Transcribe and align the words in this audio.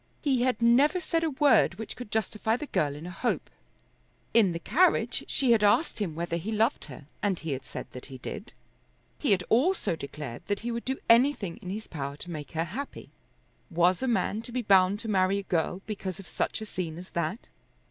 He 0.23 0.41
had 0.41 0.63
never 0.63 0.99
said 0.99 1.23
a 1.23 1.29
word 1.29 1.75
which 1.75 1.95
could 1.95 2.09
justify 2.09 2.57
the 2.57 2.65
girl 2.65 2.95
in 2.95 3.05
a 3.05 3.11
hope. 3.11 3.51
In 4.33 4.51
the 4.51 4.57
carriage 4.57 5.23
she 5.27 5.51
had 5.51 5.63
asked 5.63 5.99
him 5.99 6.15
whether 6.15 6.37
he 6.37 6.51
loved 6.51 6.85
her, 6.85 7.05
and 7.21 7.37
he 7.37 7.51
had 7.51 7.63
said 7.65 7.85
that 7.91 8.07
he 8.07 8.17
did. 8.17 8.53
He 9.19 9.29
had 9.29 9.43
also 9.47 9.95
declared 9.95 10.41
that 10.47 10.61
he 10.61 10.71
would 10.71 10.85
do 10.85 10.97
anything 11.07 11.57
in 11.57 11.69
his 11.69 11.85
power 11.85 12.15
to 12.15 12.31
make 12.31 12.53
her 12.53 12.65
happy. 12.65 13.11
Was 13.69 14.01
a 14.01 14.07
man 14.07 14.41
to 14.41 14.51
be 14.51 14.63
bound 14.63 14.97
to 15.01 15.07
marry 15.07 15.37
a 15.37 15.43
girl 15.43 15.83
because 15.85 16.17
of 16.19 16.27
such 16.27 16.61
a 16.61 16.65
scene 16.65 16.97
as 16.97 17.11
that? 17.11 17.49